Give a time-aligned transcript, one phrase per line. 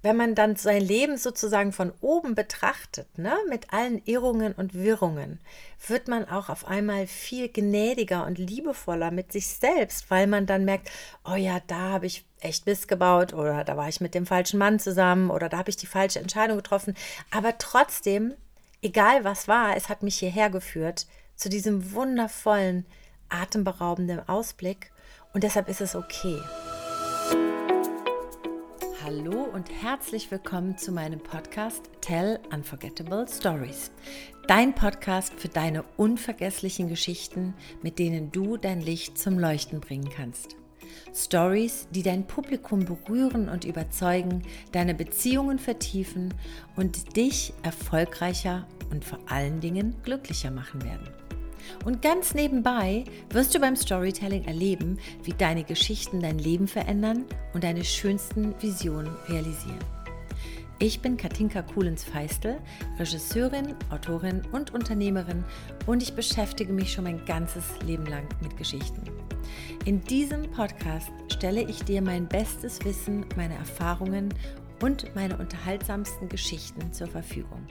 [0.00, 5.40] wenn man dann sein Leben sozusagen von oben betrachtet, ne, mit allen Irrungen und Wirrungen,
[5.86, 10.64] wird man auch auf einmal viel gnädiger und liebevoller mit sich selbst, weil man dann
[10.64, 10.90] merkt,
[11.24, 14.58] oh ja, da habe ich echt Mist gebaut oder da war ich mit dem falschen
[14.58, 16.94] Mann zusammen oder da habe ich die falsche Entscheidung getroffen.
[17.32, 18.34] Aber trotzdem,
[18.82, 22.86] egal was war, es hat mich hierher geführt zu diesem wundervollen,
[23.28, 24.92] atemberaubenden Ausblick
[25.34, 26.40] und deshalb ist es okay.
[29.08, 33.90] Hallo und herzlich willkommen zu meinem Podcast Tell Unforgettable Stories.
[34.48, 40.56] Dein Podcast für deine unvergesslichen Geschichten, mit denen du dein Licht zum Leuchten bringen kannst.
[41.14, 46.34] Stories, die dein Publikum berühren und überzeugen, deine Beziehungen vertiefen
[46.76, 51.08] und dich erfolgreicher und vor allen Dingen glücklicher machen werden.
[51.84, 57.64] Und ganz nebenbei wirst du beim Storytelling erleben, wie deine Geschichten dein Leben verändern und
[57.64, 59.78] deine schönsten Visionen realisieren.
[60.80, 62.58] Ich bin Katinka Kuhlens-Feistel,
[62.98, 65.44] Regisseurin, Autorin und Unternehmerin
[65.86, 69.02] und ich beschäftige mich schon mein ganzes Leben lang mit Geschichten.
[69.84, 74.32] In diesem Podcast stelle ich dir mein bestes Wissen, meine Erfahrungen
[74.80, 77.66] und meine unterhaltsamsten Geschichten zur Verfügung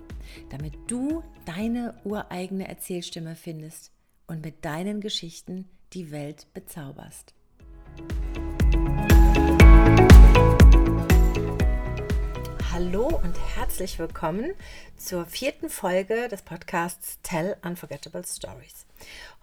[0.49, 3.91] damit du deine ureigene Erzählstimme findest
[4.27, 7.33] und mit deinen Geschichten die Welt bezauberst.
[12.71, 14.51] Hallo und herzlich willkommen
[14.97, 18.85] zur vierten Folge des Podcasts Tell Unforgettable Stories.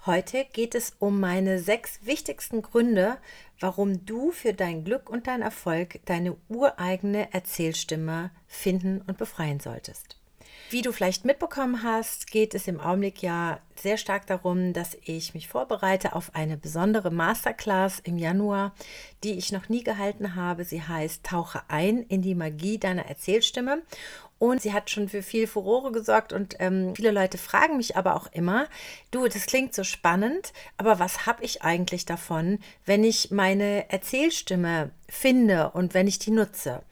[0.06, 3.16] Heute geht es um meine sechs wichtigsten Gründe,
[3.58, 10.16] warum du für dein Glück und dein Erfolg deine ureigene Erzählstimme finden und befreien solltest.
[10.70, 15.34] Wie du vielleicht mitbekommen hast, geht es im Augenblick ja sehr stark darum, dass ich
[15.34, 18.74] mich vorbereite auf eine besondere Masterclass im Januar,
[19.22, 20.64] die ich noch nie gehalten habe.
[20.64, 23.82] Sie heißt Tauche ein in die Magie deiner Erzählstimme.
[24.38, 28.16] Und sie hat schon für viel Furore gesorgt und ähm, viele Leute fragen mich aber
[28.16, 28.66] auch immer,
[29.10, 34.90] du, das klingt so spannend, aber was habe ich eigentlich davon, wenn ich meine Erzählstimme
[35.08, 36.82] finde und wenn ich die nutze?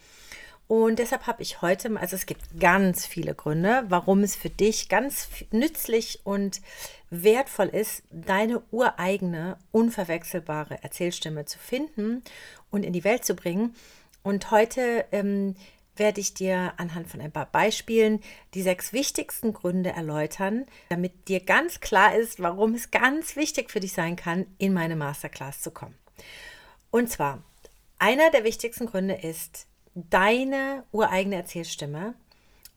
[0.72, 4.88] Und deshalb habe ich heute, also es gibt ganz viele Gründe, warum es für dich
[4.88, 6.62] ganz nützlich und
[7.10, 12.22] wertvoll ist, deine ureigene, unverwechselbare Erzählstimme zu finden
[12.70, 13.76] und in die Welt zu bringen.
[14.22, 15.56] Und heute ähm,
[15.94, 18.22] werde ich dir anhand von ein paar Beispielen
[18.54, 23.80] die sechs wichtigsten Gründe erläutern, damit dir ganz klar ist, warum es ganz wichtig für
[23.80, 25.98] dich sein kann, in meine Masterclass zu kommen.
[26.90, 27.42] Und zwar,
[27.98, 32.14] einer der wichtigsten Gründe ist, deine ureigene Erzählstimme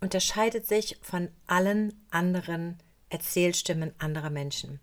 [0.02, 2.78] unterscheidet sich von allen anderen
[3.09, 4.80] Erzählstimmen anderer Menschen.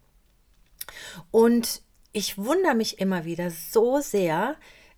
[1.30, 1.82] Und
[2.12, 4.56] ich wundere mich immer wieder so sehr,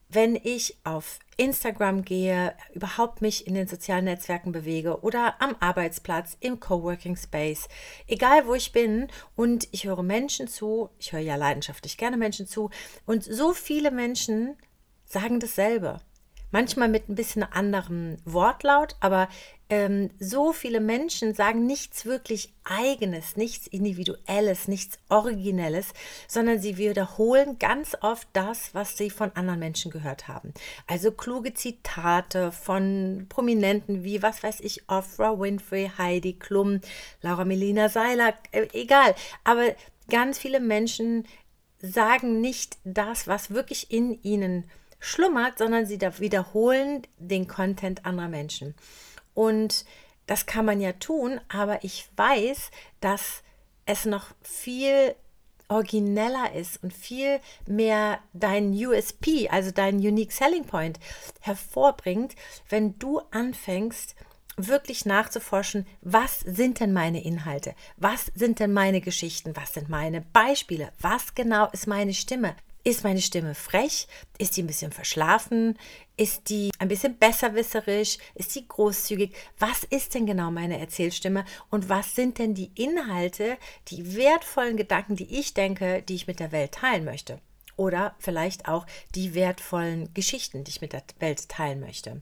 [0.09, 6.37] wenn ich auf Instagram gehe, überhaupt mich in den sozialen Netzwerken bewege oder am Arbeitsplatz,
[6.41, 7.69] im Coworking Space,
[8.07, 9.09] egal wo ich bin.
[9.35, 12.71] Und ich höre Menschen zu, ich höre ja leidenschaftlich gerne Menschen zu.
[13.07, 14.57] Und so viele Menschen
[15.05, 16.01] sagen dasselbe
[16.55, 19.29] manchmal mit ein bisschen anderem Wortlaut, aber
[19.69, 25.89] ähm, so viele Menschen sagen nichts wirklich eigenes, nichts individuelles, nichts originelles,
[26.29, 30.55] sondern sie wiederholen ganz oft das, was sie von anderen Menschen gehört haben.
[30.87, 36.81] Also kluge Zitate von Prominenten wie, was weiß ich, Oprah Winfrey, Heidi Klum,
[37.21, 39.75] Laura Melina Seiler, äh, egal, aber
[40.09, 41.27] ganz viele Menschen
[41.83, 44.71] sagen nicht das, was wirklich in ihnen
[45.05, 48.75] schlummert, sondern sie wiederholen den Content anderer Menschen.
[49.35, 49.85] Und
[50.27, 52.71] das kann man ja tun, aber ich weiß,
[53.01, 53.43] dass
[53.87, 55.15] es noch viel
[55.69, 60.99] origineller ist und viel mehr dein USP, also dein Unique Selling Point
[61.41, 62.35] hervorbringt,
[62.69, 64.15] wenn du anfängst,
[64.57, 67.75] wirklich nachzuforschen, was sind denn meine Inhalte?
[67.97, 69.57] Was sind denn meine Geschichten?
[69.57, 70.93] Was sind meine Beispiele?
[71.01, 72.55] Was genau ist meine Stimme?
[72.87, 74.07] Ist meine Stimme frech?
[74.37, 75.79] Ist die ein bisschen verschlafen?
[76.19, 78.19] Ist die ein bisschen besserwisserisch?
[78.35, 79.35] Ist die großzügig?
[79.59, 81.47] Was ist denn genau meine Erzählstimme?
[81.71, 83.57] Und was sind denn die Inhalte,
[83.89, 87.41] die wertvollen Gedanken, die ich denke, die ich mit der Welt teilen möchte?
[87.77, 92.21] Oder vielleicht auch die wertvollen Geschichten, die ich mit der Welt teilen möchte.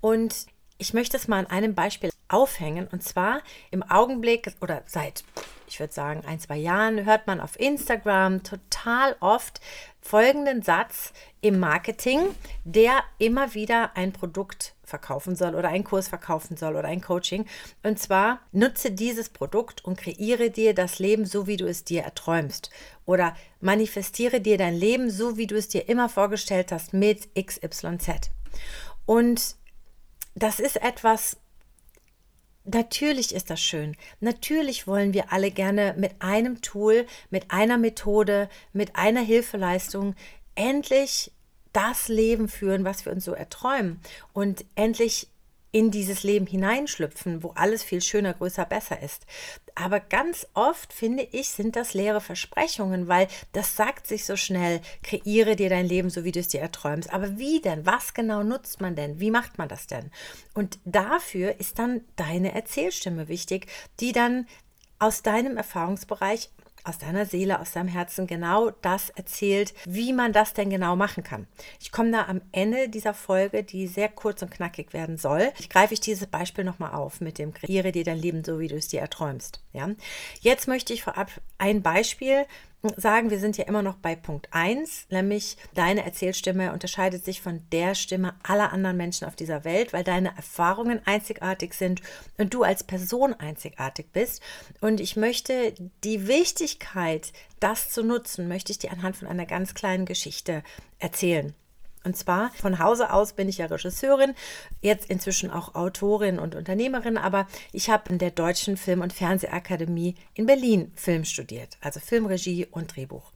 [0.00, 0.46] Und
[0.78, 2.88] ich möchte es mal an einem Beispiel aufhängen.
[2.88, 3.40] Und zwar
[3.70, 5.22] im Augenblick oder seit,
[5.66, 9.60] ich würde sagen, ein, zwei Jahren hört man auf Instagram total oft
[10.00, 12.20] folgenden Satz im Marketing,
[12.64, 17.44] der immer wieder ein Produkt verkaufen soll oder einen Kurs verkaufen soll oder ein Coaching.
[17.82, 22.02] Und zwar nutze dieses Produkt und kreiere dir das Leben so, wie du es dir
[22.02, 22.70] erträumst.
[23.04, 28.30] Oder manifestiere dir dein Leben so, wie du es dir immer vorgestellt hast mit XYZ.
[29.06, 29.56] Und
[30.34, 31.36] das ist etwas,
[32.66, 33.96] Natürlich ist das schön.
[34.18, 40.16] Natürlich wollen wir alle gerne mit einem Tool, mit einer Methode, mit einer Hilfeleistung
[40.56, 41.30] endlich
[41.72, 44.00] das Leben führen, was wir uns so erträumen
[44.32, 45.28] und endlich
[45.76, 49.26] in dieses Leben hineinschlüpfen, wo alles viel schöner, größer, besser ist.
[49.74, 54.80] Aber ganz oft, finde ich, sind das leere Versprechungen, weil das sagt sich so schnell,
[55.02, 57.12] kreiere dir dein Leben so, wie du es dir erträumst.
[57.12, 57.84] Aber wie denn?
[57.84, 59.20] Was genau nutzt man denn?
[59.20, 60.10] Wie macht man das denn?
[60.54, 63.66] Und dafür ist dann deine Erzählstimme wichtig,
[64.00, 64.46] die dann
[64.98, 66.48] aus deinem Erfahrungsbereich
[66.86, 71.24] aus deiner Seele, aus deinem Herzen genau das erzählt, wie man das denn genau machen
[71.24, 71.46] kann.
[71.80, 75.68] Ich komme da am Ende dieser Folge, die sehr kurz und knackig werden soll, ich
[75.68, 78.76] greife ich dieses Beispiel nochmal auf mit dem Kreiere dir dein Leben so, wie du
[78.76, 79.60] es dir erträumst.
[79.72, 79.90] Ja?
[80.40, 82.44] Jetzt möchte ich vorab ein Beispiel
[82.96, 87.62] sagen, wir sind ja immer noch bei Punkt 1, nämlich deine Erzählstimme unterscheidet sich von
[87.72, 92.02] der Stimme aller anderen Menschen auf dieser Welt, weil deine Erfahrungen einzigartig sind
[92.38, 94.42] und du als Person einzigartig bist.
[94.80, 95.74] Und ich möchte
[96.04, 100.62] die Wichtigkeit, das zu nutzen, möchte ich dir anhand von einer ganz kleinen Geschichte
[100.98, 101.54] erzählen.
[102.06, 104.34] Und zwar von Hause aus bin ich ja Regisseurin,
[104.80, 110.14] jetzt inzwischen auch Autorin und Unternehmerin, aber ich habe in der Deutschen Film- und Fernsehakademie
[110.34, 113.32] in Berlin Film studiert, also Filmregie und Drehbuch.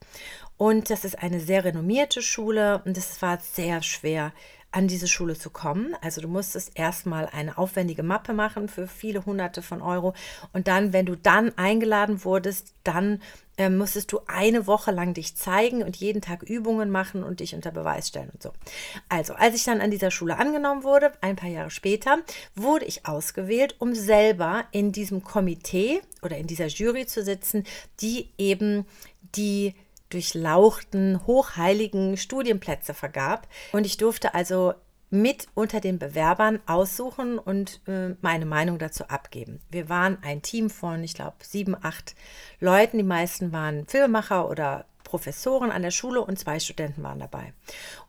[0.56, 4.32] Und das ist eine sehr renommierte Schule und es war sehr schwer,
[4.72, 5.94] an diese Schule zu kommen.
[6.00, 10.14] Also du musstest erstmal eine aufwendige Mappe machen für viele hunderte von Euro
[10.52, 13.20] und dann, wenn du dann eingeladen wurdest, dann
[13.60, 17.54] äh, musstest du eine Woche lang dich zeigen und jeden Tag Übungen machen und dich
[17.54, 18.52] unter Beweis stellen und so.
[19.08, 22.18] Also, als ich dann an dieser Schule angenommen wurde, ein paar Jahre später,
[22.54, 27.64] wurde ich ausgewählt, um selber in diesem Komitee oder in dieser Jury zu sitzen,
[28.00, 28.86] die eben
[29.34, 29.74] die
[30.10, 33.48] durchlauchten, hochheiligen Studienplätze vergab.
[33.72, 34.74] Und ich durfte also
[35.10, 39.60] mit unter den Bewerbern aussuchen und äh, meine Meinung dazu abgeben.
[39.70, 42.14] Wir waren ein Team von, ich glaube, sieben, acht
[42.60, 42.98] Leuten.
[42.98, 47.52] Die meisten waren Filmemacher oder Professoren an der Schule und zwei Studenten waren dabei.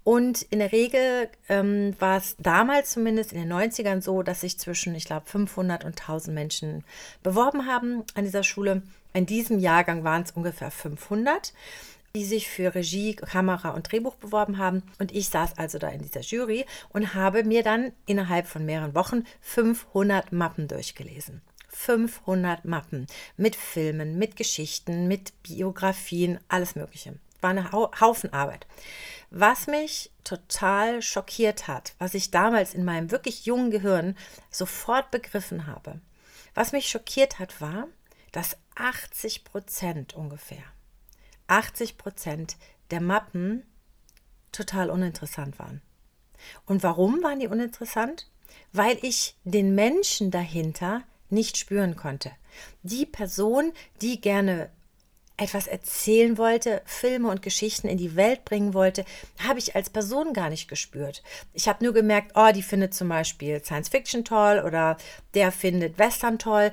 [0.03, 4.59] Und in der Regel ähm, war es damals zumindest in den 90ern so, dass sich
[4.59, 6.83] zwischen, ich glaube, 500 und 1000 Menschen
[7.24, 8.83] beworben haben an dieser Schule.
[9.13, 11.53] In diesem Jahrgang waren es ungefähr 500
[12.16, 14.84] die sich für Regie, Kamera und Drehbuch beworben haben.
[15.00, 18.96] Und ich saß also da in dieser Jury und habe mir dann innerhalb von mehreren
[18.96, 21.42] Wochen 500 Mappen durchgelesen.
[21.69, 27.16] 500 Mappen mit Filmen, mit Geschichten, mit Biografien, alles Mögliche.
[27.40, 28.68] War ein Haufen Arbeit.
[29.31, 34.16] Was mich total schockiert hat, was ich damals in meinem wirklich jungen Gehirn
[34.52, 36.00] sofort begriffen habe,
[36.54, 37.88] was mich schockiert hat, war,
[38.31, 40.63] dass 80 Prozent ungefähr
[41.51, 42.57] 80 Prozent
[42.92, 43.63] der Mappen
[44.51, 45.81] total uninteressant waren.
[46.65, 48.27] Und warum waren die uninteressant?
[48.74, 52.31] Weil ich den Menschen dahinter nicht spüren konnte.
[52.83, 53.71] Die Person,
[54.01, 54.69] die gerne
[55.38, 59.06] etwas erzählen wollte, Filme und Geschichten in die Welt bringen wollte,
[59.39, 61.24] habe ich als Person gar nicht gespürt.
[61.53, 64.98] Ich habe nur gemerkt, oh, die findet zum Beispiel Science Fiction toll oder
[65.33, 66.71] der findet Western toll.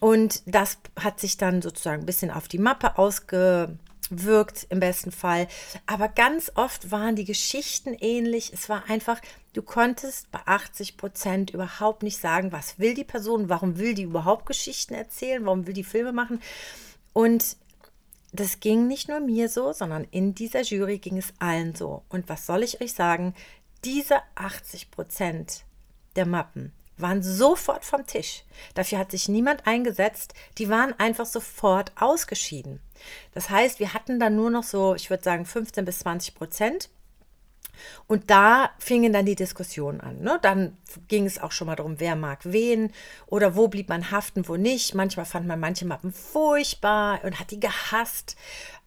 [0.00, 3.76] Und das hat sich dann sozusagen ein bisschen auf die Mappe ausge,
[4.10, 5.48] wirkt im besten Fall.
[5.86, 8.52] Aber ganz oft waren die Geschichten ähnlich.
[8.52, 9.20] Es war einfach,
[9.52, 14.02] du konntest bei 80 Prozent überhaupt nicht sagen, was will die Person, warum will die
[14.04, 16.40] überhaupt Geschichten erzählen, warum will die Filme machen.
[17.12, 17.56] Und
[18.32, 22.02] das ging nicht nur mir so, sondern in dieser Jury ging es allen so.
[22.08, 23.34] Und was soll ich euch sagen?
[23.84, 25.64] Diese 80 Prozent
[26.16, 28.44] der Mappen waren sofort vom Tisch.
[28.74, 30.34] Dafür hat sich niemand eingesetzt.
[30.58, 32.80] Die waren einfach sofort ausgeschieden.
[33.32, 36.90] Das heißt, wir hatten dann nur noch so, ich würde sagen, 15 bis 20 Prozent.
[38.06, 40.20] Und da fingen dann die Diskussionen an.
[40.20, 40.38] Ne?
[40.40, 40.76] Dann
[41.08, 42.90] ging es auch schon mal darum, wer mag wen
[43.26, 44.94] oder wo blieb man haften, wo nicht.
[44.94, 48.36] Manchmal fand man manche Mappen furchtbar und hat die gehasst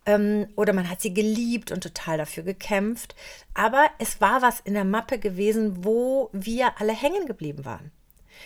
[0.05, 3.15] ähm, oder man hat sie geliebt und total dafür gekämpft.
[3.53, 7.91] Aber es war was in der Mappe gewesen, wo wir alle hängen geblieben waren.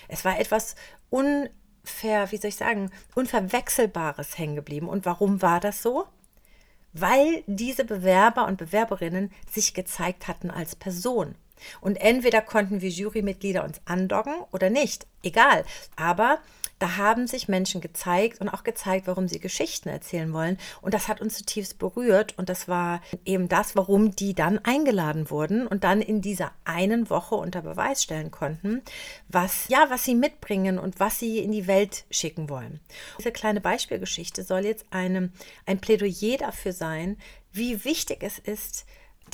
[0.07, 0.75] Es war etwas
[1.09, 4.87] unver, wie soll ich sagen, unverwechselbares hängen geblieben.
[4.87, 6.05] Und warum war das so?
[6.93, 11.35] Weil diese Bewerber und Bewerberinnen sich gezeigt hatten als Person.
[11.81, 15.07] Und entweder konnten wir Jurymitglieder uns andocken oder nicht.
[15.23, 15.65] Egal.
[15.95, 16.39] Aber
[16.83, 20.57] da haben sich Menschen gezeigt und auch gezeigt, warum sie Geschichten erzählen wollen.
[20.81, 22.37] Und das hat uns zutiefst berührt.
[22.37, 27.09] Und das war eben das, warum die dann eingeladen wurden und dann in dieser einen
[27.09, 28.81] Woche unter Beweis stellen konnten,
[29.29, 32.81] was, ja, was sie mitbringen und was sie in die Welt schicken wollen.
[33.17, 35.31] Diese kleine Beispielgeschichte soll jetzt eine,
[35.65, 37.15] ein Plädoyer dafür sein,
[37.53, 38.85] wie wichtig es ist,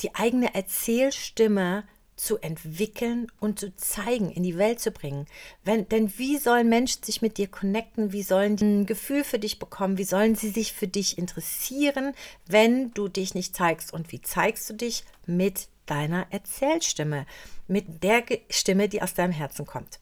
[0.02, 1.82] die eigene Erzählstimme
[2.20, 5.24] zu entwickeln und zu zeigen, in die Welt zu bringen.
[5.64, 8.12] Wenn, denn wie sollen Menschen sich mit dir connecten?
[8.12, 9.96] Wie sollen die ein Gefühl für dich bekommen?
[9.96, 12.12] Wie sollen sie sich für dich interessieren,
[12.46, 13.90] wenn du dich nicht zeigst?
[13.90, 15.04] Und wie zeigst du dich?
[15.24, 17.24] Mit deiner Erzählstimme,
[17.68, 19.98] mit der Stimme, die aus deinem Herzen kommt.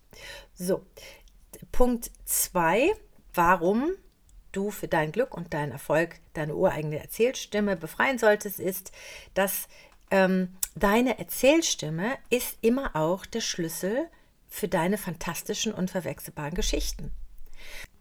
[0.55, 0.85] So,
[1.71, 2.95] Punkt 2,
[3.33, 3.93] warum
[4.51, 8.91] du für dein Glück und deinen Erfolg deine ureigene Erzählstimme befreien solltest, ist,
[9.35, 9.69] dass
[10.11, 14.09] ähm, deine Erzählstimme ist immer auch der Schlüssel
[14.49, 17.13] für deine fantastischen, unverwechselbaren Geschichten.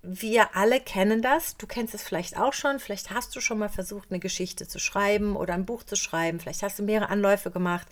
[0.01, 1.57] Wir alle kennen das.
[1.57, 2.79] Du kennst es vielleicht auch schon.
[2.79, 6.39] Vielleicht hast du schon mal versucht, eine Geschichte zu schreiben oder ein Buch zu schreiben.
[6.39, 7.87] Vielleicht hast du mehrere Anläufe gemacht.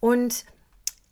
[0.00, 0.44] Und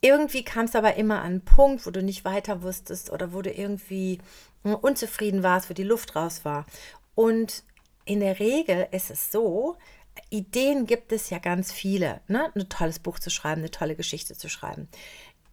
[0.00, 3.40] irgendwie kam es aber immer an einen Punkt, wo du nicht weiter wusstest oder wo
[3.40, 4.18] du irgendwie
[4.64, 6.66] hm, unzufrieden warst, wo die Luft raus war.
[7.14, 7.62] Und
[8.04, 9.76] in der Regel ist es so,
[10.30, 12.52] Ideen gibt es ja ganz viele, ne?
[12.54, 14.88] ein tolles Buch zu schreiben, eine tolle Geschichte zu schreiben.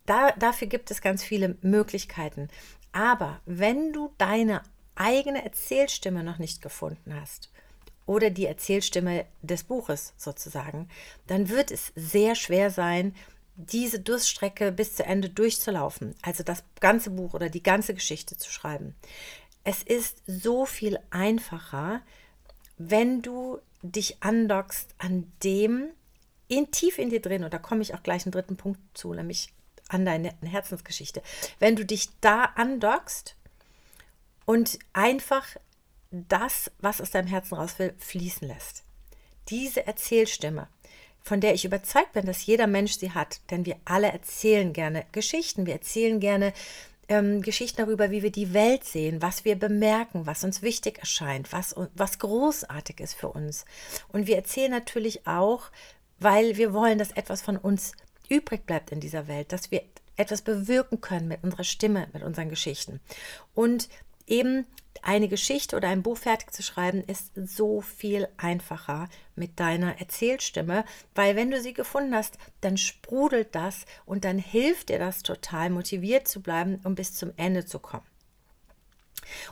[0.06, 2.50] Da, dafür gibt es ganz viele Möglichkeiten.
[2.92, 4.62] Aber wenn du deine
[4.96, 7.50] eigene Erzählstimme noch nicht gefunden hast
[8.06, 10.90] oder die Erzählstimme des Buches sozusagen,
[11.28, 13.16] dann wird es sehr schwer sein,
[13.56, 18.52] diese Durststrecke bis zu Ende durchzulaufen, also das ganze Buch oder die ganze Geschichte zu
[18.52, 18.96] schreiben.
[19.64, 22.02] Es ist so viel einfacher,
[22.90, 25.90] wenn du dich andockst an dem,
[26.48, 29.14] in tief in dir drin, und da komme ich auch gleich einen dritten Punkt zu,
[29.14, 29.54] nämlich
[29.88, 31.22] an deine Herzensgeschichte.
[31.60, 33.36] Wenn du dich da andockst
[34.46, 35.48] und einfach
[36.12, 38.84] das, was aus deinem Herzen raus will, fließen lässt.
[39.50, 40.68] Diese Erzählstimme,
[41.22, 45.06] von der ich überzeugt bin, dass jeder Mensch sie hat, denn wir alle erzählen gerne
[45.12, 46.54] Geschichten, wir erzählen gerne
[47.08, 51.52] ähm, Geschichten darüber, wie wir die Welt sehen, was wir bemerken, was uns wichtig erscheint,
[51.52, 53.66] was, was großartig ist für uns.
[54.10, 55.72] Und wir erzählen natürlich auch,
[56.20, 57.94] weil wir wollen, dass etwas von uns
[58.30, 59.84] übrig bleibt in dieser Welt, dass wir
[60.16, 63.00] etwas bewirken können mit unserer Stimme, mit unseren Geschichten.
[63.54, 63.90] Und
[64.28, 64.66] eben
[65.02, 70.86] eine Geschichte oder ein Buch fertig zu schreiben, ist so viel einfacher mit deiner Erzählstimme,
[71.16, 75.70] weil wenn du sie gefunden hast, dann sprudelt das und dann hilft dir das total,
[75.70, 78.06] motiviert zu bleiben, um bis zum Ende zu kommen.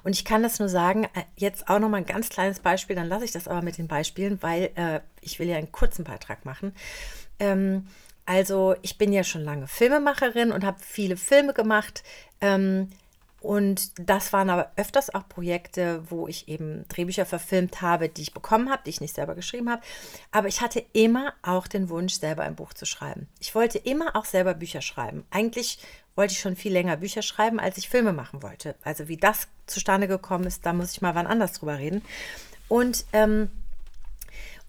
[0.03, 2.95] Und ich kann das nur sagen, äh, jetzt auch noch mal ein ganz kleines Beispiel,
[2.95, 6.03] dann lasse ich das aber mit den Beispielen, weil äh, ich will ja einen kurzen
[6.03, 6.73] Beitrag machen.
[7.39, 7.87] Ähm,
[8.25, 12.03] also ich bin ja schon lange Filmemacherin und habe viele Filme gemacht.
[12.41, 12.89] Ähm,
[13.41, 18.33] und das waren aber öfters auch Projekte, wo ich eben Drehbücher verfilmt habe, die ich
[18.33, 19.81] bekommen habe, die ich nicht selber geschrieben habe.
[20.31, 23.27] Aber ich hatte immer auch den Wunsch, selber ein Buch zu schreiben.
[23.39, 25.25] Ich wollte immer auch selber Bücher schreiben.
[25.31, 25.79] Eigentlich
[26.15, 28.75] wollte ich schon viel länger Bücher schreiben, als ich Filme machen wollte.
[28.83, 32.01] Also wie das zustande gekommen ist, da muss ich mal wann anders drüber reden.
[32.67, 33.49] Und ähm,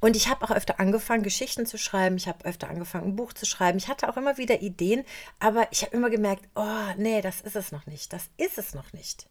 [0.00, 2.16] und ich habe auch öfter angefangen, Geschichten zu schreiben.
[2.16, 3.78] Ich habe öfter angefangen, ein Buch zu schreiben.
[3.78, 5.04] Ich hatte auch immer wieder Ideen,
[5.38, 8.12] aber ich habe immer gemerkt, oh, nee, das ist es noch nicht.
[8.12, 9.28] Das ist es noch nicht.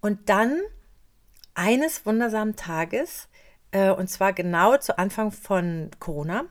[0.00, 0.60] Und dann
[1.54, 3.28] eines wundersamen Tages,
[3.70, 6.44] äh, und zwar genau zu Anfang von Corona,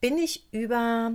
[0.00, 1.12] bin ich über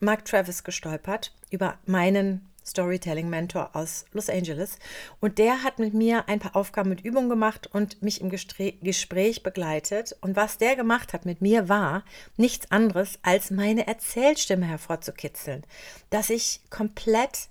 [0.00, 4.78] Mark Travis gestolpert, über meinen Storytelling-Mentor aus Los Angeles.
[5.20, 9.42] Und der hat mit mir ein paar Aufgaben mit Übungen gemacht und mich im Gespräch
[9.42, 10.16] begleitet.
[10.20, 12.04] Und was der gemacht hat mit mir war
[12.36, 15.64] nichts anderes, als meine Erzählstimme hervorzukitzeln.
[16.10, 17.48] Dass ich komplett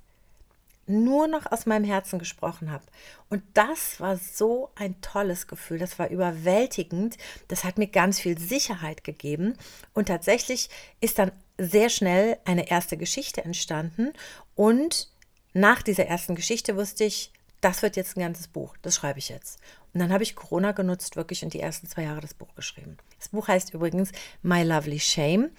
[0.88, 2.84] nur noch aus meinem Herzen gesprochen habe.
[3.30, 7.18] Und das war so ein tolles Gefühl, das war überwältigend,
[7.50, 9.58] das hat mir ganz viel Sicherheit gegeben
[9.94, 10.70] und tatsächlich
[11.02, 14.14] ist dann sehr schnell eine erste Geschichte entstanden
[14.56, 15.10] und
[15.54, 19.30] nach dieser ersten Geschichte wusste ich, das wird jetzt ein ganzes Buch, das schreibe ich
[19.30, 19.60] jetzt.
[19.94, 22.98] Und dann habe ich Corona genutzt, wirklich in die ersten zwei Jahre das Buch geschrieben.
[23.18, 24.12] Das Buch heißt übrigens
[24.44, 25.50] My Lovely Shame.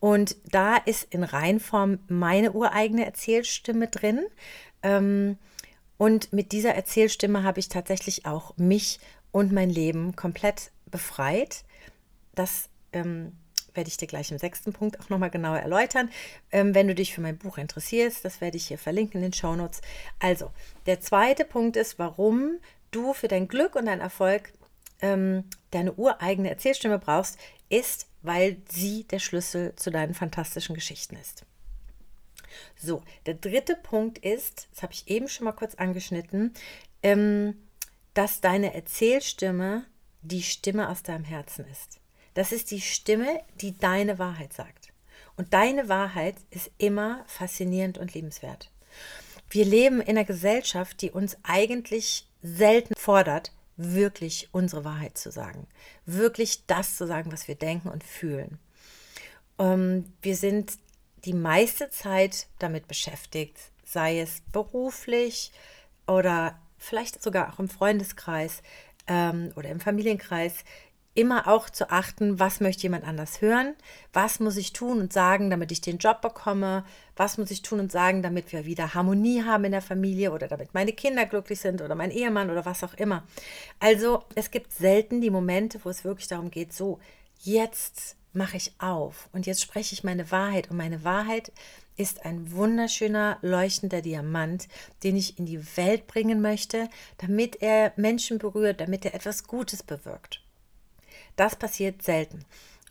[0.00, 4.20] Und da ist in Reinform meine ureigene Erzählstimme drin.
[4.82, 5.36] Ähm,
[5.98, 8.98] und mit dieser Erzählstimme habe ich tatsächlich auch mich
[9.30, 11.64] und mein Leben komplett befreit.
[12.34, 13.36] Das ähm,
[13.74, 16.10] werde ich dir gleich im sechsten Punkt auch nochmal genauer erläutern.
[16.50, 19.32] Ähm, wenn du dich für mein Buch interessierst, das werde ich hier verlinken in den
[19.32, 19.80] Show Notes.
[20.18, 20.50] Also,
[20.86, 22.58] der zweite Punkt ist, warum
[22.90, 24.52] du für dein Glück und deinen Erfolg
[25.00, 27.38] ähm, deine ureigene Erzählstimme brauchst,
[27.68, 31.44] ist, weil sie der Schlüssel zu deinen fantastischen Geschichten ist.
[32.76, 36.52] So, der dritte Punkt ist, das habe ich eben schon mal kurz angeschnitten,
[37.02, 37.56] ähm,
[38.14, 39.86] dass deine Erzählstimme
[40.20, 42.01] die Stimme aus deinem Herzen ist.
[42.34, 44.92] Das ist die Stimme, die deine Wahrheit sagt.
[45.36, 48.70] Und deine Wahrheit ist immer faszinierend und liebenswert.
[49.50, 55.66] Wir leben in einer Gesellschaft, die uns eigentlich selten fordert, wirklich unsere Wahrheit zu sagen.
[56.06, 58.58] Wirklich das zu sagen, was wir denken und fühlen.
[59.58, 60.78] Ähm, wir sind
[61.24, 65.52] die meiste Zeit damit beschäftigt, sei es beruflich
[66.06, 68.62] oder vielleicht sogar auch im Freundeskreis
[69.06, 70.64] ähm, oder im Familienkreis,
[71.14, 73.74] immer auch zu achten, was möchte jemand anders hören,
[74.12, 76.84] was muss ich tun und sagen, damit ich den Job bekomme,
[77.16, 80.48] was muss ich tun und sagen, damit wir wieder Harmonie haben in der Familie oder
[80.48, 83.24] damit meine Kinder glücklich sind oder mein Ehemann oder was auch immer.
[83.78, 86.98] Also es gibt selten die Momente, wo es wirklich darum geht, so,
[87.40, 91.52] jetzt mache ich auf und jetzt spreche ich meine Wahrheit und meine Wahrheit
[91.96, 94.68] ist ein wunderschöner leuchtender Diamant,
[95.02, 96.88] den ich in die Welt bringen möchte,
[97.18, 100.40] damit er Menschen berührt, damit er etwas Gutes bewirkt.
[101.36, 102.44] Das passiert selten.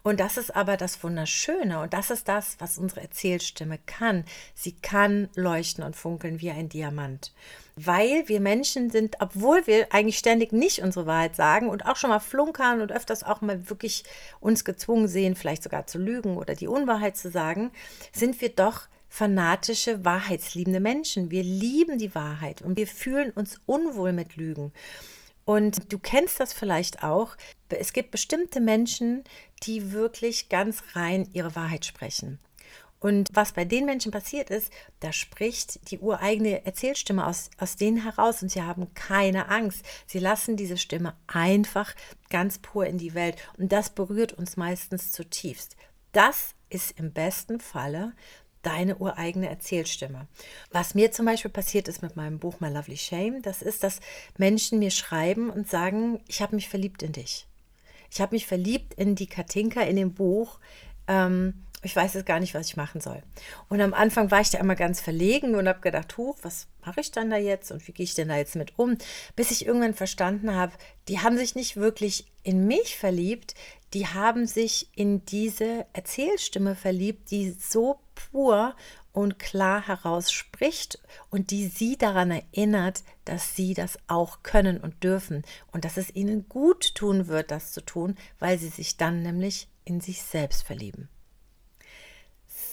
[0.03, 4.25] Und das ist aber das Wunderschöne und das ist das, was unsere Erzählstimme kann.
[4.55, 7.33] Sie kann leuchten und funkeln wie ein Diamant.
[7.75, 12.09] Weil wir Menschen sind, obwohl wir eigentlich ständig nicht unsere Wahrheit sagen und auch schon
[12.09, 14.03] mal flunkern und öfters auch mal wirklich
[14.39, 17.71] uns gezwungen sehen, vielleicht sogar zu lügen oder die Unwahrheit zu sagen,
[18.11, 21.29] sind wir doch fanatische, wahrheitsliebende Menschen.
[21.29, 24.73] Wir lieben die Wahrheit und wir fühlen uns unwohl mit Lügen.
[25.45, 27.35] Und du kennst das vielleicht auch.
[27.69, 29.23] Es gibt bestimmte Menschen,
[29.63, 32.39] die wirklich ganz rein ihre Wahrheit sprechen.
[33.01, 38.03] Und was bei den Menschen passiert ist, da spricht die ureigene Erzählstimme aus, aus denen
[38.03, 39.83] heraus und sie haben keine Angst.
[40.05, 41.95] Sie lassen diese Stimme einfach
[42.29, 45.75] ganz pur in die Welt und das berührt uns meistens zutiefst.
[46.11, 48.13] Das ist im besten Falle
[48.61, 50.27] deine ureigene Erzählstimme.
[50.71, 53.99] Was mir zum Beispiel passiert ist mit meinem Buch My Lovely Shame, das ist, dass
[54.37, 57.47] Menschen mir schreiben und sagen, ich habe mich verliebt in dich.
[58.11, 60.59] Ich habe mich verliebt in die Katinka in dem Buch.
[61.07, 63.23] Ähm, ich weiß jetzt gar nicht, was ich machen soll.
[63.67, 67.01] Und am Anfang war ich da immer ganz verlegen und habe gedacht, huch, was mache
[67.01, 68.97] ich dann da jetzt und wie gehe ich denn da jetzt mit um?
[69.35, 70.73] Bis ich irgendwann verstanden habe,
[71.07, 73.55] die haben sich nicht wirklich in mich verliebt,
[73.93, 78.75] die haben sich in diese Erzählstimme verliebt, die so pur
[79.13, 80.99] und klar herausspricht
[81.29, 86.15] und die sie daran erinnert, dass sie das auch können und dürfen und dass es
[86.15, 90.63] ihnen gut tun wird, das zu tun, weil sie sich dann nämlich in sich selbst
[90.63, 91.09] verlieben.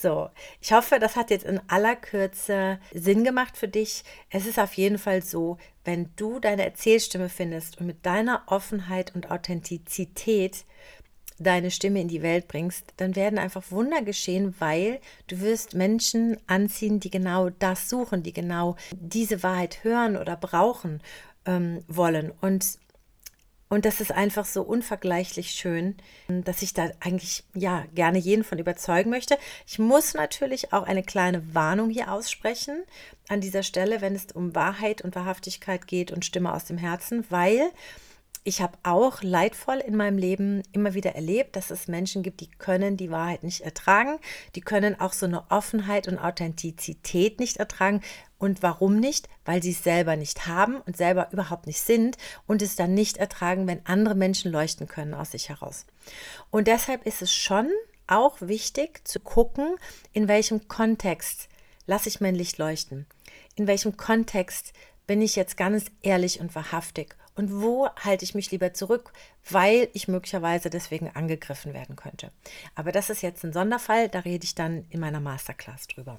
[0.00, 4.04] So, ich hoffe, das hat jetzt in aller Kürze Sinn gemacht für dich.
[4.30, 9.12] Es ist auf jeden Fall so, wenn du deine Erzählstimme findest und mit deiner Offenheit
[9.16, 10.64] und Authentizität
[11.38, 16.38] deine Stimme in die Welt bringst, dann werden einfach Wunder geschehen, weil du wirst Menschen
[16.46, 21.00] anziehen, die genau das suchen, die genau diese Wahrheit hören oder brauchen
[21.46, 22.32] ähm, wollen.
[22.40, 22.78] Und
[23.70, 25.96] und das ist einfach so unvergleichlich schön,
[26.28, 29.36] dass ich da eigentlich ja gerne jeden von überzeugen möchte.
[29.66, 32.82] Ich muss natürlich auch eine kleine Warnung hier aussprechen
[33.28, 37.26] an dieser Stelle, wenn es um Wahrheit und Wahrhaftigkeit geht und Stimme aus dem Herzen,
[37.28, 37.70] weil
[38.44, 42.50] ich habe auch leidvoll in meinem Leben immer wieder erlebt, dass es Menschen gibt, die
[42.50, 44.18] können die Wahrheit nicht ertragen.
[44.54, 48.00] Die können auch so eine Offenheit und Authentizität nicht ertragen.
[48.38, 49.28] Und warum nicht?
[49.44, 53.16] Weil sie es selber nicht haben und selber überhaupt nicht sind und es dann nicht
[53.16, 55.86] ertragen, wenn andere Menschen leuchten können aus sich heraus.
[56.50, 57.68] Und deshalb ist es schon
[58.06, 59.76] auch wichtig zu gucken,
[60.12, 61.48] in welchem Kontext
[61.86, 63.06] lasse ich mein Licht leuchten.
[63.56, 64.72] In welchem Kontext
[65.06, 69.12] bin ich jetzt ganz ehrlich und wahrhaftig und wo halte ich mich lieber zurück,
[69.48, 72.32] weil ich möglicherweise deswegen angegriffen werden könnte.
[72.74, 76.18] Aber das ist jetzt ein Sonderfall, da rede ich dann in meiner Masterclass drüber.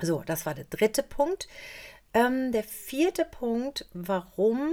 [0.00, 1.48] So, das war der dritte Punkt.
[2.14, 4.72] Ähm, der vierte Punkt, warum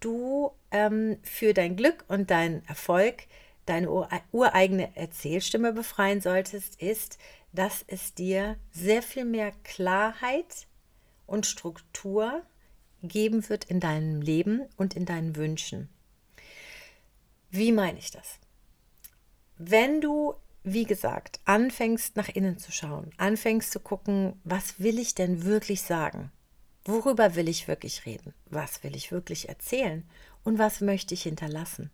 [0.00, 3.24] du ähm, für dein Glück und deinen Erfolg
[3.66, 3.90] deine
[4.30, 7.18] ureigene Erzählstimme befreien solltest, ist,
[7.52, 10.68] dass es dir sehr viel mehr Klarheit
[11.26, 12.42] und Struktur
[13.06, 15.88] geben wird in deinem Leben und in deinen Wünschen.
[17.50, 18.38] Wie meine ich das?
[19.58, 25.14] Wenn du, wie gesagt, anfängst nach innen zu schauen, anfängst zu gucken, was will ich
[25.14, 26.30] denn wirklich sagen?
[26.84, 28.34] Worüber will ich wirklich reden?
[28.46, 30.08] Was will ich wirklich erzählen?
[30.44, 31.90] Und was möchte ich hinterlassen?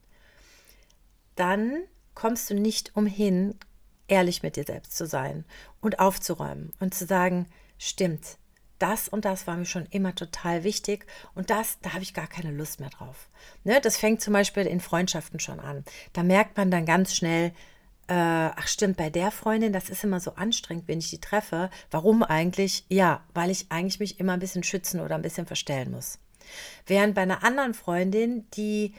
[1.37, 3.55] Dann kommst du nicht umhin,
[4.09, 5.44] ehrlich mit dir selbst zu sein
[5.81, 7.46] und aufzuräumen und zu sagen,
[7.79, 8.37] stimmt,
[8.83, 12.27] das und das war mir schon immer total wichtig und das, da habe ich gar
[12.27, 13.29] keine Lust mehr drauf.
[13.64, 15.85] Ne, das fängt zum Beispiel in Freundschaften schon an.
[16.12, 17.53] Da merkt man dann ganz schnell,
[18.09, 21.71] äh, ach stimmt, bei der Freundin, das ist immer so anstrengend, wenn ich die treffe.
[21.90, 22.85] Warum eigentlich?
[22.88, 26.18] Ja, weil ich eigentlich mich immer ein bisschen schützen oder ein bisschen verstellen muss.
[26.87, 28.95] Während bei einer anderen Freundin, die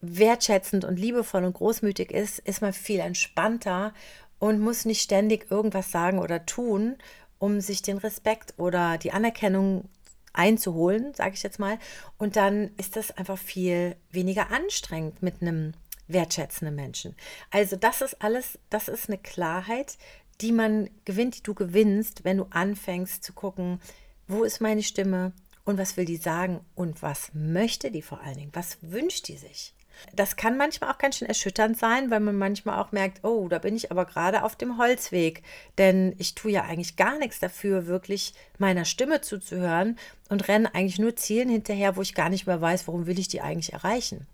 [0.00, 3.92] wertschätzend und liebevoll und großmütig ist, ist man viel entspannter
[4.38, 6.96] und muss nicht ständig irgendwas sagen oder tun
[7.38, 9.88] um sich den Respekt oder die Anerkennung
[10.32, 11.78] einzuholen, sage ich jetzt mal.
[12.16, 15.74] Und dann ist das einfach viel weniger anstrengend mit einem
[16.06, 17.14] wertschätzenden Menschen.
[17.50, 19.98] Also das ist alles, das ist eine Klarheit,
[20.40, 23.80] die man gewinnt, die du gewinnst, wenn du anfängst zu gucken,
[24.26, 25.32] wo ist meine Stimme
[25.64, 29.36] und was will die sagen und was möchte die vor allen Dingen, was wünscht die
[29.36, 29.74] sich.
[30.14, 33.58] Das kann manchmal auch ganz schön erschütternd sein, weil man manchmal auch merkt, oh, da
[33.58, 35.42] bin ich aber gerade auf dem Holzweg,
[35.76, 40.98] denn ich tue ja eigentlich gar nichts dafür, wirklich meiner Stimme zuzuhören und renne eigentlich
[40.98, 44.26] nur Zielen hinterher, wo ich gar nicht mehr weiß, warum will ich die eigentlich erreichen.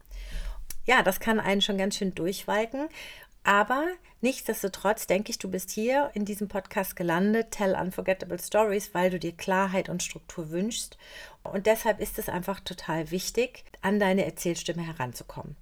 [0.86, 2.88] Ja, das kann einen schon ganz schön durchwalken.
[3.44, 3.86] Aber
[4.22, 9.18] nichtsdestotrotz denke ich, du bist hier in diesem Podcast gelandet, Tell Unforgettable Stories, weil du
[9.18, 10.96] dir Klarheit und Struktur wünschst.
[11.42, 15.56] Und deshalb ist es einfach total wichtig, an deine Erzählstimme heranzukommen.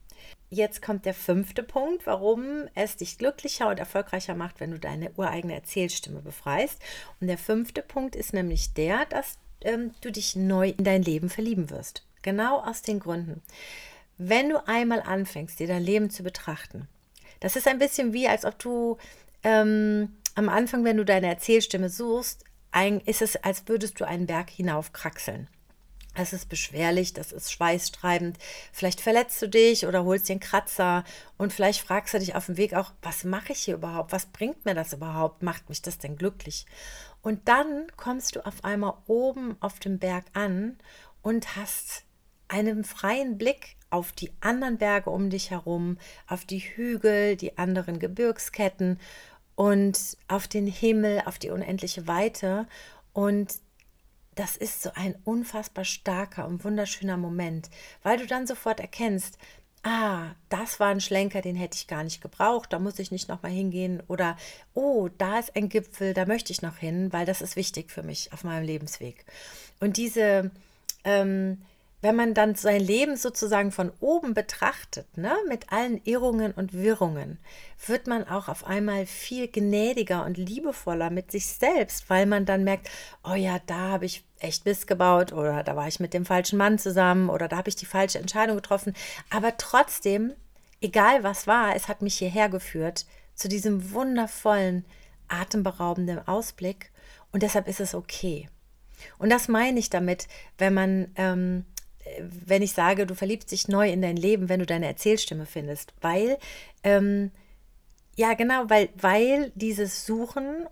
[0.49, 5.11] Jetzt kommt der fünfte Punkt, warum es dich glücklicher und erfolgreicher macht, wenn du deine
[5.17, 6.79] ureigene Erzählstimme befreist.
[7.21, 11.31] Und der fünfte Punkt ist nämlich der, dass ähm, du dich neu in dein Leben
[11.31, 12.07] verlieben wirst.
[12.21, 13.43] Genau aus den Gründen.
[14.19, 16.87] Wenn du einmal anfängst, dir dein Leben zu betrachten,
[17.43, 18.99] das ist ein bisschen wie, als ob du
[19.43, 24.27] ähm, am Anfang, wenn du deine Erzählstimme suchst, ein, ist es, als würdest du einen
[24.27, 25.49] Berg hinaufkraxeln.
[26.15, 28.39] Es ist beschwerlich, das ist schweißtreibend.
[28.73, 31.03] Vielleicht verletzt du dich oder holst den Kratzer
[31.37, 34.13] und vielleicht fragst du dich auf dem Weg auch, was mache ich hier überhaupt?
[34.13, 35.43] Was bringt mir das überhaupt?
[35.43, 36.67] Macht mich das denn glücklich?
[37.23, 40.79] Und dann kommst du auf einmal oben auf dem Berg an
[41.23, 42.05] und hast
[42.47, 47.99] einen freien Blick auf die anderen Berge um dich herum, auf die Hügel, die anderen
[47.99, 48.99] Gebirgsketten
[49.55, 52.67] und auf den Himmel, auf die unendliche Weite.
[53.13, 53.55] Und
[54.35, 57.69] das ist so ein unfassbar starker und wunderschöner Moment,
[58.03, 59.37] weil du dann sofort erkennst,
[59.83, 63.29] ah, das war ein Schlenker, den hätte ich gar nicht gebraucht, da muss ich nicht
[63.29, 64.03] nochmal hingehen.
[64.09, 64.37] Oder,
[64.75, 68.03] oh, da ist ein Gipfel, da möchte ich noch hin, weil das ist wichtig für
[68.03, 69.27] mich auf meinem Lebensweg.
[69.81, 70.51] Und diese,
[71.05, 71.59] ähm,
[72.03, 77.39] wenn man dann sein Leben sozusagen von oben betrachtet, ne, mit allen Irrungen und Wirrungen,
[77.87, 82.65] wird man auch auf einmal viel gnädiger und liebevoller mit sich selbst, weil man dann
[82.65, 82.91] merkt,
[83.23, 86.59] oh ja, da habe ich echt Mist gebaut oder da war ich mit dem falschen
[86.59, 88.95] Mann zusammen oder da habe ich die falsche Entscheidung getroffen.
[89.31, 90.33] Aber trotzdem,
[90.81, 94.85] egal was war, es hat mich hierher geführt zu diesem wundervollen,
[95.29, 96.91] atemberaubenden Ausblick
[97.31, 98.49] und deshalb ist es okay.
[99.19, 100.27] Und das meine ich damit,
[100.59, 101.65] wenn man ähm,
[102.19, 105.95] wenn ich sage, du verliebst dich neu in dein Leben, wenn du deine Erzählstimme findest,
[106.01, 106.39] weil,
[106.83, 107.31] ähm,
[108.17, 110.67] ja genau, weil, weil dieses Suchen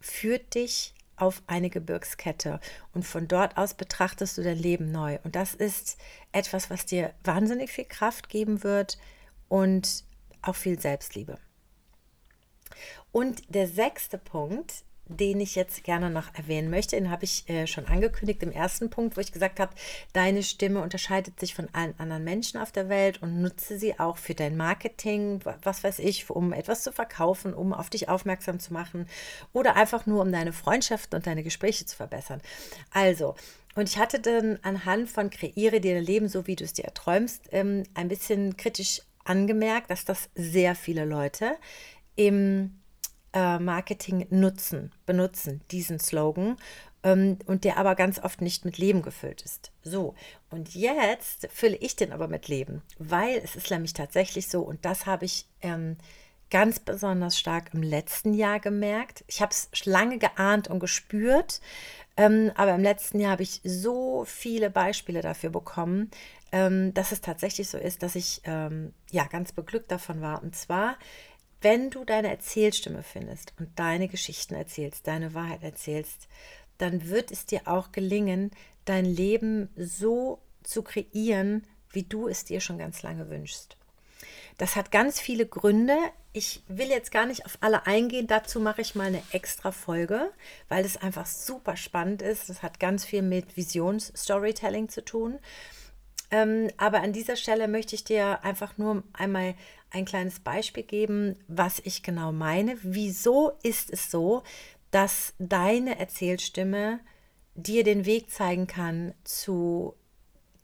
[0.00, 2.60] führt dich auf eine Gebirgskette
[2.94, 5.18] und von dort aus betrachtest du dein Leben neu.
[5.24, 5.98] Und das ist
[6.32, 8.98] etwas, was dir wahnsinnig viel Kraft geben wird
[9.48, 10.04] und
[10.42, 11.38] auch viel Selbstliebe.
[13.10, 16.96] Und der sechste Punkt den ich jetzt gerne noch erwähnen möchte.
[16.96, 19.72] Den habe ich äh, schon angekündigt im ersten Punkt, wo ich gesagt habe,
[20.12, 24.18] deine Stimme unterscheidet sich von allen anderen Menschen auf der Welt und nutze sie auch
[24.18, 28.72] für dein Marketing, was weiß ich, um etwas zu verkaufen, um auf dich aufmerksam zu
[28.72, 29.06] machen
[29.52, 32.40] oder einfach nur um deine Freundschaften und deine Gespräche zu verbessern.
[32.92, 33.34] Also,
[33.74, 37.48] und ich hatte dann anhand von Kreiere dir Leben so, wie du es dir erträumst,
[37.52, 41.56] ähm, ein bisschen kritisch angemerkt, dass das sehr viele Leute
[42.16, 42.80] im
[43.32, 46.56] äh, Marketing nutzen, benutzen, diesen Slogan,
[47.02, 49.70] ähm, und der aber ganz oft nicht mit Leben gefüllt ist.
[49.82, 50.14] So,
[50.50, 54.84] und jetzt fülle ich den aber mit Leben, weil es ist nämlich tatsächlich so, und
[54.84, 55.96] das habe ich ähm,
[56.50, 59.24] ganz besonders stark im letzten Jahr gemerkt.
[59.28, 61.60] Ich habe es lange geahnt und gespürt,
[62.16, 66.10] ähm, aber im letzten Jahr habe ich so viele Beispiele dafür bekommen,
[66.50, 70.42] ähm, dass es tatsächlich so ist, dass ich ähm, ja ganz beglückt davon war.
[70.42, 70.96] Und zwar
[71.60, 76.28] wenn du deine Erzählstimme findest und deine Geschichten erzählst, deine Wahrheit erzählst,
[76.78, 78.52] dann wird es dir auch gelingen,
[78.84, 83.76] dein Leben so zu kreieren, wie du es dir schon ganz lange wünschst.
[84.56, 85.96] Das hat ganz viele Gründe.
[86.32, 88.26] Ich will jetzt gar nicht auf alle eingehen.
[88.26, 90.30] Dazu mache ich mal eine extra Folge,
[90.68, 92.48] weil es einfach super spannend ist.
[92.48, 95.38] Das hat ganz viel mit Visions-Storytelling zu tun.
[96.30, 99.54] Ähm, aber an dieser Stelle möchte ich dir einfach nur einmal
[99.90, 102.76] ein kleines Beispiel geben, was ich genau meine.
[102.82, 104.42] Wieso ist es so,
[104.90, 107.00] dass deine Erzählstimme
[107.54, 109.94] dir den Weg zeigen kann zu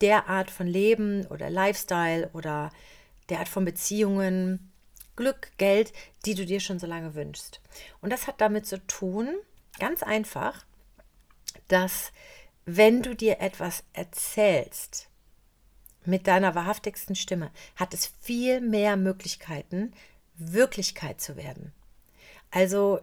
[0.00, 2.70] der Art von Leben oder Lifestyle oder
[3.28, 4.70] der Art von Beziehungen,
[5.16, 5.92] Glück, Geld,
[6.26, 7.60] die du dir schon so lange wünschst.
[8.00, 9.28] Und das hat damit zu tun,
[9.78, 10.64] ganz einfach,
[11.68, 12.12] dass
[12.66, 15.08] wenn du dir etwas erzählst,
[16.06, 19.92] mit deiner wahrhaftigsten Stimme hat es viel mehr Möglichkeiten,
[20.36, 21.72] Wirklichkeit zu werden.
[22.50, 23.00] Also,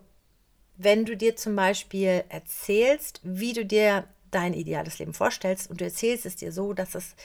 [0.78, 5.86] wenn du dir zum Beispiel erzählst, wie du dir dein ideales Leben vorstellst und du
[5.86, 7.16] erzählst es dir so, dass es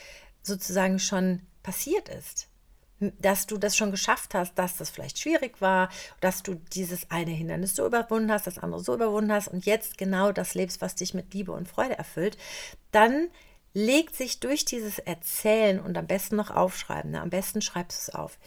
[0.43, 2.49] sozusagen schon passiert ist,
[3.01, 7.31] dass du das schon geschafft hast, dass das vielleicht schwierig war, dass du dieses eine
[7.31, 10.95] Hindernis so überwunden hast, das andere so überwunden hast und jetzt genau das lebst, was
[10.95, 12.39] dich mit Liebe und Freude erfüllt,
[12.93, 13.29] dann
[13.77, 17.21] legt sich durch dieses Erzählen und am besten noch aufschreiben, ne?
[17.21, 18.39] am besten schreibst du es auf,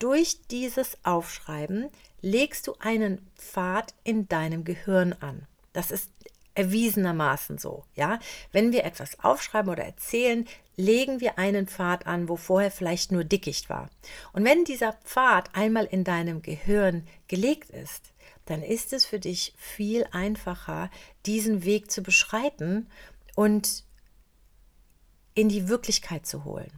[0.00, 1.88] durch dieses Aufschreiben
[2.20, 5.46] legst du einen Pfad in deinem Gehirn an.
[5.72, 6.10] Das ist
[6.56, 8.18] erwiesenermaßen so, ja.
[8.50, 13.22] Wenn wir etwas aufschreiben oder erzählen, legen wir einen Pfad an, wo vorher vielleicht nur
[13.22, 13.88] Dickicht war.
[14.32, 18.12] Und wenn dieser Pfad einmal in deinem Gehirn gelegt ist,
[18.46, 20.90] dann ist es für dich viel einfacher,
[21.24, 22.88] diesen Weg zu beschreiten
[23.36, 23.84] und
[25.34, 26.70] in die Wirklichkeit zu holen.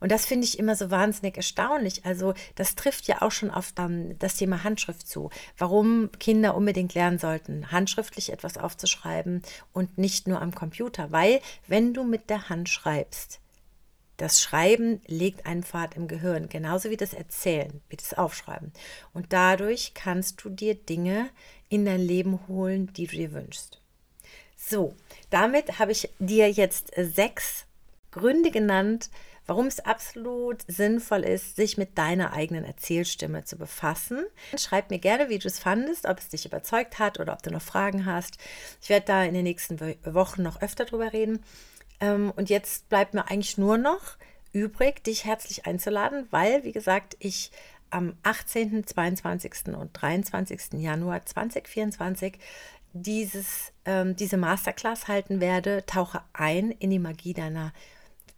[0.00, 2.04] Und das finde ich immer so wahnsinnig erstaunlich.
[2.04, 5.30] Also das trifft ja auch schon auf um, das Thema Handschrift zu.
[5.56, 11.10] Warum Kinder unbedingt lernen sollten, handschriftlich etwas aufzuschreiben und nicht nur am Computer.
[11.12, 13.40] Weil wenn du mit der Hand schreibst,
[14.18, 18.72] das Schreiben legt einen Pfad im Gehirn, genauso wie das Erzählen, wie das Aufschreiben.
[19.12, 21.28] Und dadurch kannst du dir Dinge
[21.68, 23.81] in dein Leben holen, die du dir wünschst.
[24.64, 24.94] So,
[25.30, 27.66] damit habe ich dir jetzt sechs
[28.12, 29.10] Gründe genannt,
[29.46, 34.24] warum es absolut sinnvoll ist, sich mit deiner eigenen Erzählstimme zu befassen.
[34.56, 37.50] Schreib mir gerne, wie du es fandest, ob es dich überzeugt hat oder ob du
[37.50, 38.36] noch Fragen hast.
[38.80, 41.42] Ich werde da in den nächsten Wochen noch öfter drüber reden.
[41.98, 44.16] Ähm, und jetzt bleibt mir eigentlich nur noch
[44.52, 47.50] übrig, dich herzlich einzuladen, weil, wie gesagt, ich
[47.90, 49.74] am 18., 22.
[49.76, 50.80] und 23.
[50.80, 52.38] Januar 2024
[52.92, 55.84] dieses, ähm, diese Masterclass halten werde.
[55.86, 57.72] Tauche ein in die Magie deiner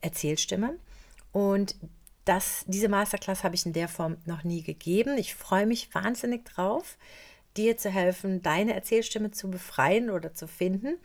[0.00, 0.76] Erzählstimme.
[1.32, 1.76] Und
[2.24, 5.18] das, diese Masterclass habe ich in der Form noch nie gegeben.
[5.18, 6.96] Ich freue mich wahnsinnig drauf,
[7.56, 10.96] dir zu helfen, deine Erzählstimme zu befreien oder zu finden.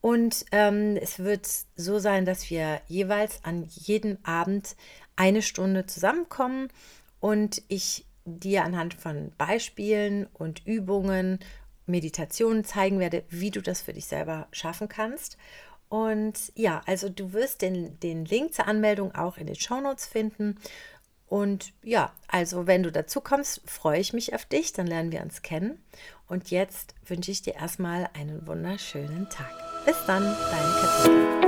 [0.00, 4.76] Und ähm, es wird so sein, dass wir jeweils an jedem Abend
[5.16, 6.68] eine Stunde zusammenkommen
[7.20, 11.38] und ich dir anhand von Beispielen und Übungen,
[11.86, 15.36] Meditationen zeigen werde, wie du das für dich selber schaffen kannst.
[15.88, 20.06] Und ja, also du wirst den, den Link zur Anmeldung auch in den Show Notes
[20.06, 20.58] finden.
[21.26, 25.22] Und ja, also wenn du dazu kommst, freue ich mich auf dich, dann lernen wir
[25.22, 25.82] uns kennen.
[26.26, 29.52] Und jetzt wünsche ich dir erstmal einen wunderschönen Tag.
[29.84, 31.43] Bis dann, deine Katharina.